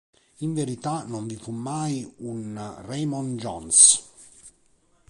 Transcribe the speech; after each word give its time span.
In 0.39 0.55
verità 0.55 1.03
non 1.05 1.27
vi 1.27 1.35
fu 1.35 1.51
mai 1.51 2.11
un 2.21 2.73
Raymond 2.85 3.37
Jones. 3.37 4.03